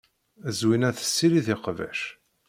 [0.57, 1.99] Zwina tessirid iqbac.